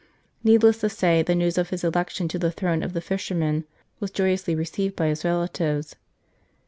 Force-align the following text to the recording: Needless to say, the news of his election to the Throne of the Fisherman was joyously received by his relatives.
Needless 0.43 0.79
to 0.79 0.89
say, 0.89 1.21
the 1.21 1.35
news 1.35 1.59
of 1.59 1.69
his 1.69 1.83
election 1.83 2.27
to 2.29 2.39
the 2.39 2.49
Throne 2.49 2.81
of 2.81 2.93
the 2.93 3.01
Fisherman 3.01 3.65
was 3.99 4.09
joyously 4.09 4.55
received 4.55 4.95
by 4.95 5.09
his 5.09 5.23
relatives. 5.23 5.95